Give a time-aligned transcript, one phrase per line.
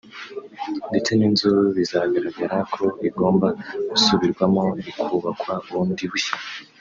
[0.89, 3.47] ndetse n’inzu bizagaragara ko igomba
[3.89, 6.35] gusubirwamo ikubakwa bundi bushya